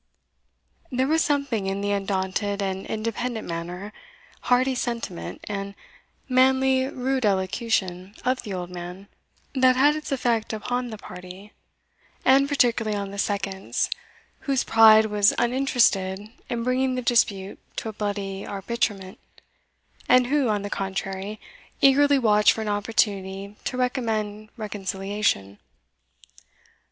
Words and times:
There 0.91 1.05
was 1.05 1.23
something 1.23 1.67
in 1.67 1.81
the 1.81 1.91
undaunted 1.91 2.59
and 2.59 2.87
independent 2.87 3.47
manner, 3.47 3.93
hardy 4.41 4.73
sentiment, 4.73 5.41
and 5.47 5.75
manly 6.27 6.87
rude 6.87 7.23
elocution 7.23 8.15
of 8.25 8.41
the 8.41 8.51
old 8.51 8.71
man, 8.71 9.09
that 9.53 9.75
had 9.75 9.95
its 9.95 10.11
effect 10.11 10.53
upon 10.53 10.89
the 10.89 10.97
party, 10.97 11.53
and 12.25 12.49
particularly 12.49 12.97
on 12.97 13.11
the 13.11 13.19
seconds, 13.19 13.91
whose 14.47 14.63
pride 14.63 15.05
was 15.05 15.35
uninterested 15.37 16.29
in 16.49 16.63
bringing 16.63 16.95
the 16.95 17.03
dispute 17.03 17.59
to 17.75 17.89
a 17.89 17.93
bloody 17.93 18.43
arbitrament, 18.43 19.19
and 20.09 20.25
who, 20.25 20.47
on 20.49 20.63
the 20.63 20.71
contrary, 20.71 21.39
eagerly 21.79 22.17
watched 22.17 22.53
for 22.53 22.61
an 22.61 22.67
opportunity 22.67 23.55
to 23.65 23.77
recommend 23.77 24.49
reconciliation. 24.57 25.59